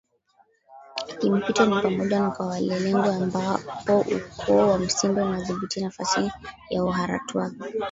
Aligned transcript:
kimpito 1.19 1.65
ni 1.65 1.81
pamoja 1.81 2.19
na 2.21 2.31
kwa 2.31 2.47
Walelengwe 2.47 3.15
ambapo 3.15 4.05
Ukoo 4.41 4.57
wa 4.69 4.79
Msimbe 4.79 5.21
unadhibiti 5.21 5.81
nafasi 5.81 6.31
ya 6.69 6.83
Uharatwaga 6.83 7.65